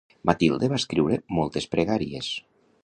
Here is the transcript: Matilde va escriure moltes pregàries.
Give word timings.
Matilde 0.29 0.69
va 0.71 0.79
escriure 0.83 1.21
moltes 1.41 1.71
pregàries. 1.77 2.33